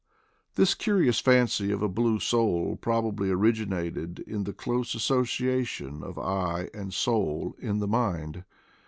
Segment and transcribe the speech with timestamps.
[0.55, 6.69] This curious fancy of a blue soul probably originated in the close association of eye
[6.73, 8.43] and soul in the mind.